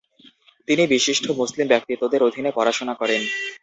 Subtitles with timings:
[0.67, 3.21] তিনি বিশিষ্ট মুসলিম ব্যক্তিত্বদের অধীনে পড়াশোনা করেন।